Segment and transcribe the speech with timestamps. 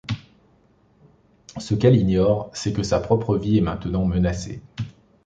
[1.59, 4.59] Ce qu'elle ignore, c'est que sa propre vie est maintenant menacée.